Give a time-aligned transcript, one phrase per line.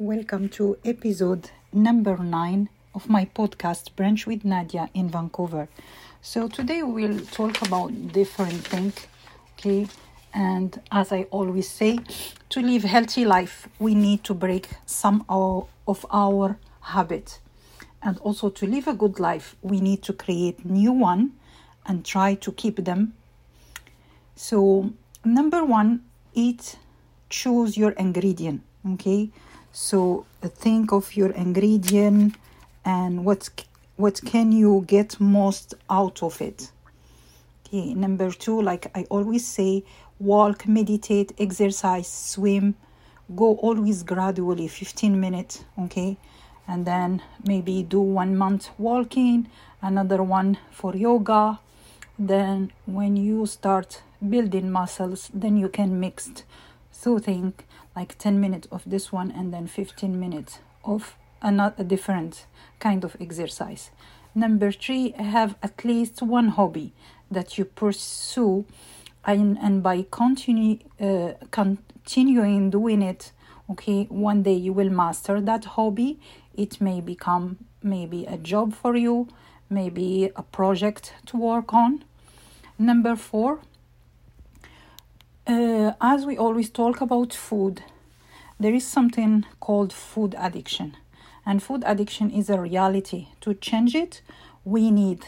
[0.00, 5.66] Welcome to episode number nine of my podcast Brunch with Nadia in Vancouver.
[6.22, 8.94] So today we'll talk about different things,
[9.54, 9.88] okay?
[10.32, 11.98] And as I always say,
[12.50, 17.40] to live healthy life, we need to break some of our habits.
[18.00, 21.32] And also to live a good life, we need to create new one
[21.86, 23.14] and try to keep them.
[24.36, 24.92] So
[25.24, 26.04] number one,
[26.34, 26.76] eat,
[27.30, 28.62] choose your ingredient,
[28.92, 29.30] okay?
[29.72, 32.36] So uh, think of your ingredient
[32.84, 33.48] and what
[33.96, 36.70] what can you get most out of it.
[37.66, 39.82] Okay, number two, like I always say,
[40.20, 42.76] walk, meditate, exercise, swim,
[43.34, 46.16] go always gradually, 15 minutes, okay?
[46.68, 49.48] And then maybe do one month walking,
[49.82, 51.58] another one for yoga.
[52.18, 56.30] Then when you start building muscles, then you can mix
[56.92, 57.54] soothing
[57.98, 62.46] like 10 minutes of this one and then 15 minutes of another different
[62.78, 63.90] kind of exercise.
[64.34, 66.92] Number three have at least one hobby
[67.30, 68.64] that you pursue
[69.24, 73.32] and, and by continue, uh, continuing doing it
[73.70, 76.18] okay one day you will master that hobby.
[76.54, 79.28] It may become maybe a job for you
[79.70, 82.04] maybe a project to work on.
[82.78, 83.60] Number four
[85.48, 87.82] uh, as we always talk about food,
[88.60, 90.96] there is something called food addiction.
[91.46, 93.28] And food addiction is a reality.
[93.40, 94.20] To change it,
[94.64, 95.24] we need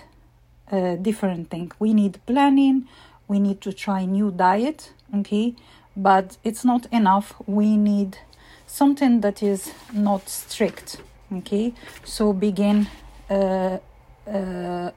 [0.70, 1.72] a different thing.
[1.78, 2.86] We need planning,
[3.26, 5.54] we need to try new diet, okay?
[5.96, 7.34] But it's not enough.
[7.46, 8.18] We need
[8.66, 11.00] something that is not strict,
[11.32, 11.72] okay?
[12.04, 12.88] So begin
[13.30, 13.78] uh,
[14.26, 14.90] uh,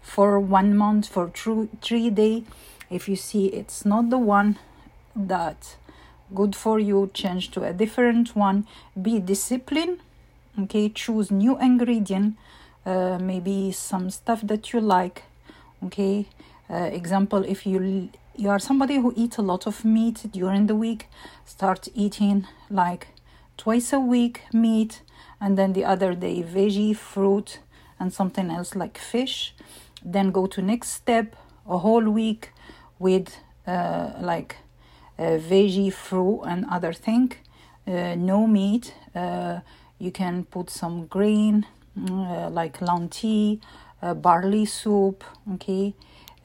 [0.00, 2.44] for one month, for three, three days
[2.90, 4.58] if you see it's not the one
[5.14, 5.76] that
[6.34, 8.66] good for you change to a different one.
[9.00, 10.00] Be disciplined
[10.58, 10.88] okay?
[10.88, 12.36] Choose new ingredient
[12.86, 15.24] uh, maybe some stuff that you like
[15.84, 16.26] okay?
[16.68, 20.74] Uh, example if you you are somebody who eats a lot of meat during the
[20.74, 21.08] week
[21.44, 23.08] start eating like
[23.56, 25.02] twice a week meat
[25.40, 27.58] and then the other day veggie fruit
[27.98, 29.54] and something else like fish.
[30.02, 31.36] Then go to next step
[31.68, 32.52] a whole week
[33.00, 34.58] with uh, like
[35.18, 37.32] uh, veggie fruit and other thing.
[37.88, 38.94] Uh, no meat.
[39.12, 39.60] Uh,
[39.98, 41.66] you can put some grain
[41.96, 43.58] like lentil
[44.16, 45.24] barley soup
[45.54, 45.92] okay?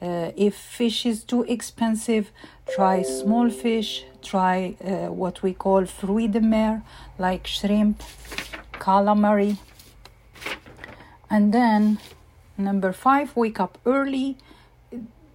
[0.00, 2.30] If fish is too expensive
[2.74, 4.04] try small fish.
[4.22, 4.76] Try
[5.08, 6.82] what we call fruit de mer
[7.18, 8.02] like shrimp
[8.72, 9.56] calamari.
[11.30, 11.98] And then
[12.58, 14.36] number five wake up early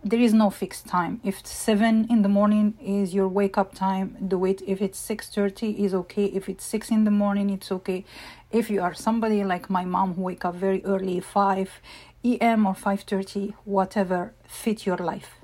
[0.03, 1.22] there is no fixed time.
[1.23, 4.62] If 7 in the morning is your wake up time do it.
[4.66, 6.25] If it's 6.30 is okay.
[6.25, 8.03] If it's 6 in the morning it's okay.
[8.51, 11.81] If you are somebody like my mom who wake up very early 5
[12.23, 15.35] em or 5.30 whatever fit your life.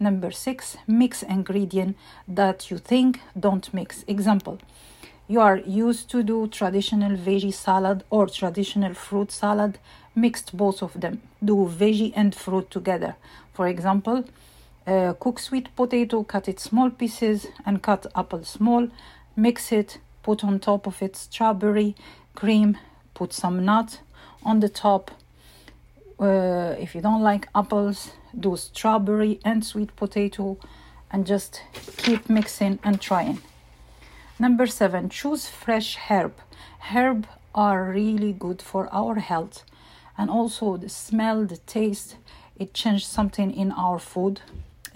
[0.00, 4.04] Number 6 mix ingredient that you think don't mix.
[4.08, 4.58] Example
[5.30, 9.78] you are used to do traditional veggie salad or traditional fruit salad
[10.16, 11.22] mixed both of them.
[11.44, 13.14] Do veggie and fruit together.
[13.54, 14.24] For example
[14.88, 18.88] uh, cook sweet potato cut it small pieces and cut apple small.
[19.36, 21.94] Mix it put on top of it strawberry
[22.34, 22.76] cream
[23.14, 24.00] put some nut
[24.44, 25.12] on the top.
[26.18, 30.58] Uh, if you don't like apples do strawberry and sweet potato
[31.12, 31.62] and just
[31.98, 33.38] keep mixing and trying
[34.40, 36.32] Number seven, choose fresh herb.
[36.78, 39.64] Herb are really good for our health
[40.16, 42.16] and also the smell, the taste,
[42.58, 44.40] it changes something in our food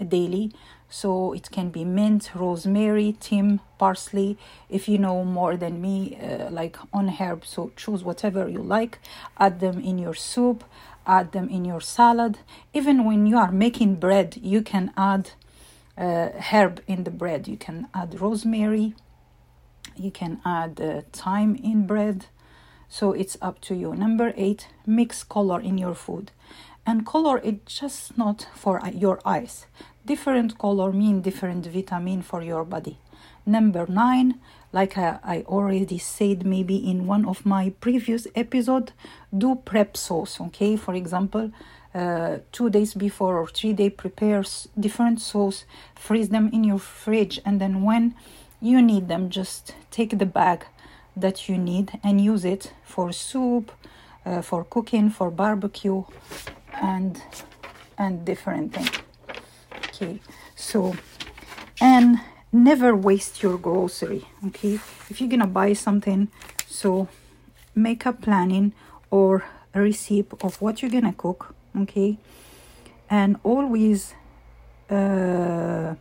[0.07, 0.51] daily.
[0.89, 4.35] So it can be mint, rosemary, thyme, parsley.
[4.67, 8.97] If you know more than me, uh, like on herb, so choose whatever you like.
[9.37, 10.63] Add them in your soup,
[11.05, 12.39] add them in your salad.
[12.73, 15.29] Even when you are making bread, you can add
[15.95, 17.47] uh, herb in the bread.
[17.47, 18.95] You can add rosemary,
[19.97, 22.27] you can add thyme in bread.
[22.87, 23.95] So it's up to you.
[23.95, 26.31] Number eight mix color in your food.
[26.85, 29.65] And color is just not for your eyes.
[30.05, 32.99] Different color mean different vitamin for your body.
[33.45, 34.39] Number nine
[34.75, 38.91] like I, I already said maybe in one of my previous episode
[39.35, 40.75] do prep sauce okay?
[40.75, 41.51] For example
[41.93, 44.43] uh, two days before or three day prepare
[44.77, 45.63] different sauce
[45.95, 48.15] freeze them in your fridge and then when
[48.65, 49.29] you need them.
[49.29, 50.65] Just take the bag
[51.15, 53.71] that you need and use it for soup
[54.25, 56.03] uh, for cooking for barbecue
[56.81, 57.21] and
[57.97, 58.91] and different things.
[59.89, 60.19] Okay
[60.55, 60.95] so
[61.79, 62.19] and
[62.51, 64.75] never waste your grocery okay?
[65.09, 66.27] If you're gonna buy something
[66.67, 67.07] so
[67.73, 68.73] make a planning
[69.09, 72.17] or a receipt of what you're gonna cook okay?
[73.09, 74.15] And always
[74.89, 75.95] uh,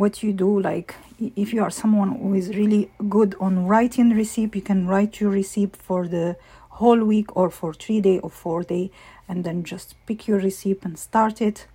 [0.00, 0.94] what you do like
[1.36, 5.30] if you are someone who is really good on writing receipt you can write your
[5.30, 6.36] receipt for the
[6.80, 8.90] whole week or for three day or four day
[9.28, 11.66] and then just pick your receipt and start it.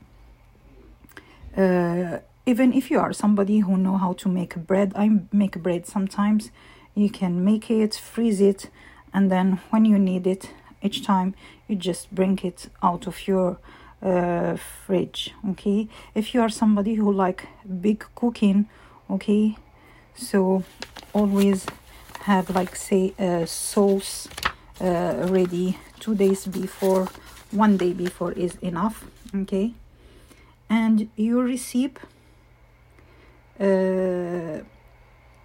[1.55, 2.17] Uh,
[2.47, 6.51] even if you are somebody who know how to make bread i make bread sometimes
[6.95, 8.69] you can make it freeze it
[9.13, 10.51] and then when you need it
[10.81, 11.33] each time
[11.67, 13.57] you just bring it out of your
[14.05, 15.87] uh, fridge okay?
[16.13, 17.47] If you are somebody who like
[17.81, 18.69] big cooking
[19.09, 19.57] okay?
[20.15, 20.63] So
[21.13, 21.65] always
[22.21, 24.27] have like say a sauce
[24.79, 27.07] uh, ready two days before
[27.51, 29.73] one day before is enough okay?
[30.69, 31.97] And your receipt
[33.59, 34.59] uh,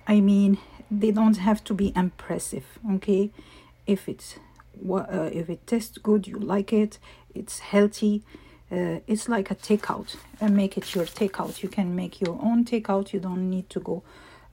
[0.07, 0.59] I mean
[0.91, 3.31] they don't have to be impressive okay?
[3.87, 4.39] If it's
[4.87, 6.99] uh, if it tastes good you like it
[7.35, 8.23] it's healthy
[8.73, 10.17] uh, it's like a takeout.
[10.41, 11.63] And make it your takeout.
[11.63, 13.13] You can make your own takeout.
[13.13, 14.03] You don't need to go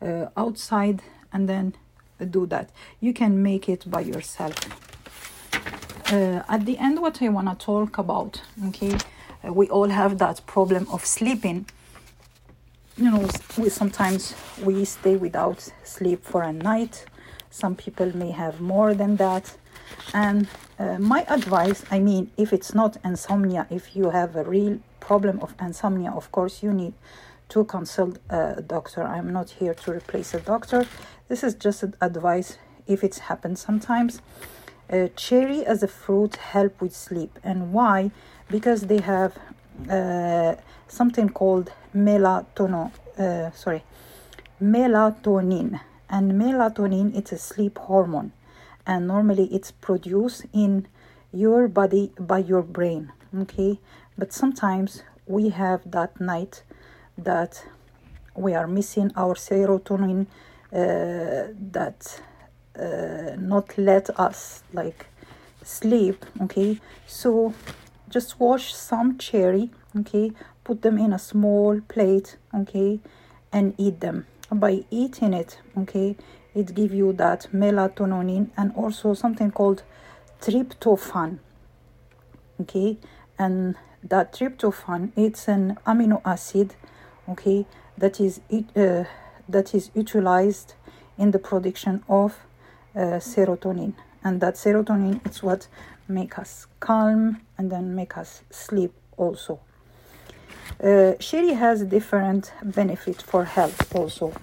[0.01, 1.75] uh, outside and then
[2.29, 2.69] do that.
[2.99, 4.55] You can make it by yourself.
[6.11, 8.97] Uh, at the end what i want to talk about okay
[9.45, 11.65] uh, we all have that problem of sleeping.
[12.95, 14.33] You know we sometimes
[14.63, 17.05] we stay without sleep for a night.
[17.49, 19.55] Some people may have more than that
[20.13, 20.47] and
[20.79, 25.39] uh, my advice i mean if it's not insomnia if you have a real problem
[25.41, 26.93] of insomnia of course you need
[27.49, 29.03] to consult a doctor.
[29.03, 30.85] I'm not here to replace a doctor.
[31.27, 32.57] This is just advice
[32.87, 34.21] if it's happened sometimes.
[34.89, 37.39] Uh, cherry as a fruit help with sleep.
[37.43, 38.11] And why?
[38.49, 39.37] Because they have
[39.89, 40.55] uh,
[40.87, 43.83] something called melatonin uh, sorry
[44.61, 45.79] melatonin.
[46.09, 48.31] And melatonin it's a sleep hormone
[48.87, 50.87] and normally it's produced in
[51.33, 53.79] your body by your brain okay?
[54.17, 56.63] But sometimes we have that night
[57.17, 57.65] that
[58.33, 60.27] we are missing our serotonin
[60.71, 62.21] uh, that
[62.79, 65.07] uh, not let us like
[65.63, 66.79] sleep okay?
[67.05, 67.53] So
[68.09, 69.69] just wash some cherry
[69.99, 70.31] okay?
[70.63, 72.99] Put them in a small plate okay?
[73.51, 74.27] And eat them.
[74.49, 76.15] By eating it okay
[76.57, 79.83] it give you that melatonin and also something called
[80.41, 81.39] tryptophan.
[82.61, 82.97] Okay?
[83.37, 86.75] And that tryptophan it's an amino acid
[87.29, 87.65] okay
[87.97, 88.39] that is
[88.75, 89.03] uh,
[89.49, 90.73] that is utilized
[91.17, 92.35] in the production of
[92.95, 93.93] uh, serotonin.
[94.23, 95.67] And that serotonin is what
[96.07, 99.59] make us calm and then make us sleep also.
[100.83, 104.33] Uh, cherry has different benefit for health also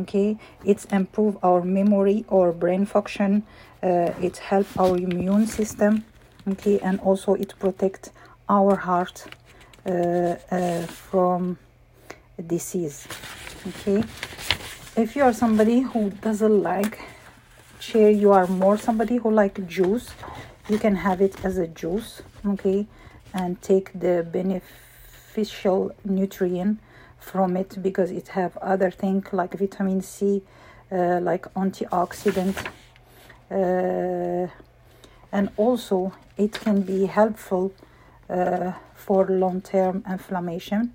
[0.00, 0.36] okay?
[0.64, 3.44] It's improve our memory or brain function
[3.82, 6.04] uh, it help our immune system
[6.48, 6.78] okay?
[6.80, 8.10] And also it protect
[8.48, 9.24] our heart
[9.86, 11.58] uh, uh, from
[12.46, 13.06] disease
[13.66, 14.02] okay?
[14.96, 16.98] If you are somebody who doesn't like
[17.78, 20.10] cherry you are more somebody who like juice
[20.68, 22.86] you can have it as a juice okay?
[23.34, 26.80] And take the beneficial nutrient
[27.18, 30.42] from it because it have other thing like vitamin C,
[30.90, 32.56] uh, like antioxidant,
[33.50, 34.48] uh,
[35.32, 37.72] and also it can be helpful
[38.30, 40.92] uh, for long-term inflammation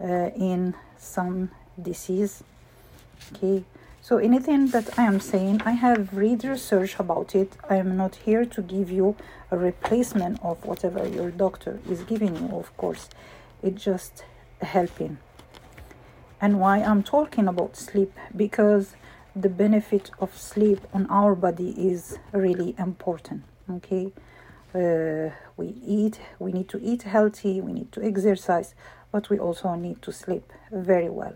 [0.00, 2.44] uh, in some disease.
[3.34, 3.64] Okay,
[4.00, 7.52] so anything that I am saying, I have read research about it.
[7.70, 9.16] I am not here to give you
[9.50, 13.08] a replacement of whatever your doctor is giving you, of course
[13.62, 14.24] It just
[14.62, 15.18] helping.
[16.40, 18.12] And why i'm talking about sleep?
[18.34, 18.94] Because
[19.34, 24.12] the benefit of sleep on our body is really important okay?
[24.74, 28.74] Uh, we eat we need to eat healthy we need to exercise
[29.10, 31.34] but we also need to sleep very well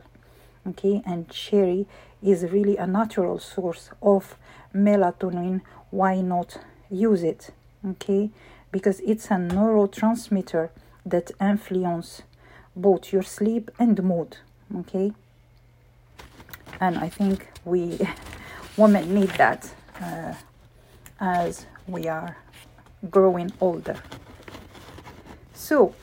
[0.68, 1.02] okay?
[1.06, 1.86] And cherry
[2.22, 4.36] is really a natural source of
[4.74, 5.62] melatonin.
[5.90, 6.58] Why not
[6.90, 7.50] use it
[7.86, 8.30] okay?
[8.72, 10.70] Because it's a neurotransmitter
[11.04, 12.22] that influence
[12.76, 14.36] both your sleep and mood
[14.80, 15.12] okay?
[16.80, 17.98] And i think we
[18.76, 20.34] women need that uh,
[21.18, 22.36] as we are
[23.10, 23.96] growing older.
[25.54, 25.94] So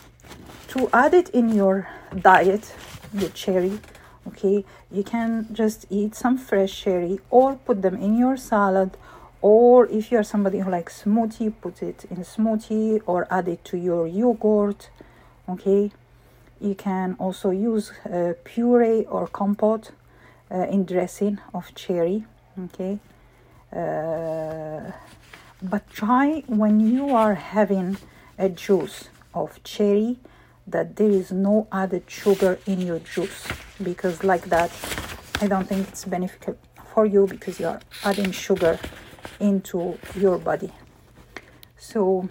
[0.70, 1.88] to add it in your
[2.22, 2.74] diet
[3.14, 3.80] the cherry
[4.28, 8.98] okay you can just eat some fresh cherry or put them in your salad
[9.42, 13.78] or if you're somebody who likes smoothie put it in smoothie or add it to
[13.78, 14.90] your yogurt
[15.48, 15.92] okay
[16.64, 19.92] you can also use uh, puree or compote
[20.52, 22.26] uh, in dressing of cherry
[22.66, 23.00] okay?
[23.76, 24.92] Uh,
[25.62, 27.98] but try when you are having
[28.38, 30.20] a juice of cherry
[30.66, 33.48] that there is no added sugar in your juice
[33.82, 34.72] because like that
[35.42, 36.56] i don't think it's beneficial
[36.94, 38.80] for you because you are adding sugar
[39.40, 40.72] into your body.
[41.78, 42.30] So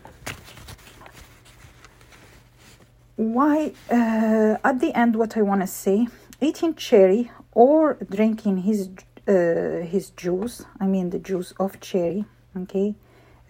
[3.16, 6.06] why uh, at the end what i want to say
[6.40, 8.90] eating cherry or drinking his
[9.28, 12.24] uh, his juice i mean the juice of cherry
[12.56, 12.94] okay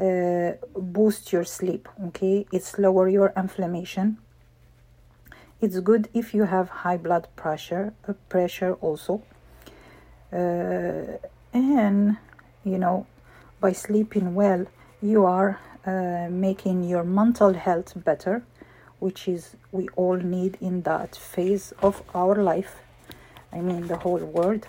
[0.03, 2.47] uh, boost your sleep okay?
[2.51, 4.19] It's lower your inflammation.
[5.61, 9.23] It's good if you have high blood pressure uh, pressure also.
[10.33, 11.19] Uh,
[11.53, 12.17] and
[12.65, 13.07] you know
[13.61, 14.65] by sleeping well
[15.03, 18.43] you are uh, making your mental health better
[19.03, 22.75] which is we all need in that phase of our life.
[23.53, 24.67] I mean the whole world.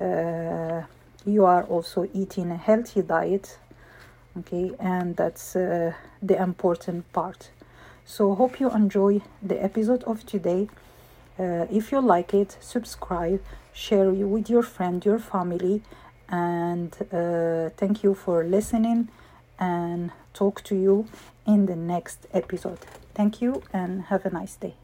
[0.00, 0.82] Uh,
[1.24, 3.58] you are also eating a healthy diet
[4.38, 5.92] okay and that's uh,
[6.22, 7.50] the important part.
[8.04, 10.68] So hope you enjoy the episode of today.
[11.38, 13.42] Uh, if you like it subscribe
[13.74, 15.82] share it with your friend your family
[16.30, 19.08] and uh, thank you for listening
[19.58, 21.06] and talk to you
[21.46, 22.78] in the next episode.
[23.14, 24.74] Thank you and have a nice day